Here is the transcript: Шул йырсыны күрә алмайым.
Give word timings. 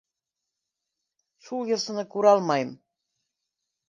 Шул 1.47 1.69
йырсыны 1.73 2.05
күрә 2.15 2.31
алмайым. 2.37 2.73